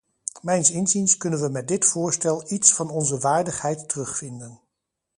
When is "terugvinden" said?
3.89-4.59